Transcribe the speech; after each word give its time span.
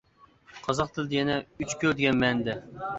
قازاق 0.69 0.89
تىلىدا 0.97 1.17
يەنە 1.19 1.37
«ئۈچ 1.45 1.79
كۆل» 1.85 1.97
دېگەن 2.03 2.23
مەنىدە. 2.27 2.63